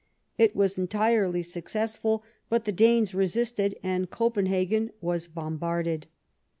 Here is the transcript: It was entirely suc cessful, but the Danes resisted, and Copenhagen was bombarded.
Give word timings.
It 0.35 0.55
was 0.55 0.79
entirely 0.79 1.43
suc 1.43 1.65
cessful, 1.65 2.23
but 2.49 2.65
the 2.65 2.71
Danes 2.71 3.13
resisted, 3.13 3.75
and 3.83 4.09
Copenhagen 4.09 4.89
was 4.99 5.27
bombarded. 5.27 6.07